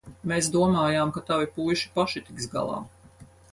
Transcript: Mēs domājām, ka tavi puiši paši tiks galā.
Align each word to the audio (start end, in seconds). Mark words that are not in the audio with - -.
Mēs 0.29 0.47
domājām, 0.55 1.11
ka 1.17 1.23
tavi 1.27 1.49
puiši 1.59 1.93
paši 1.99 2.25
tiks 2.31 2.51
galā. 2.57 2.83